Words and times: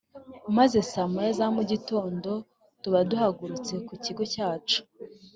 maze 0.57 0.77
saa 0.91 1.07
moya 1.11 1.31
za 1.37 1.47
mu 1.55 1.63
gitondo 1.71 2.31
tuba 2.81 2.99
duhagurutse 3.09 3.73
ku 3.87 3.93
kigo 4.03 4.23
cyacu. 4.33 4.79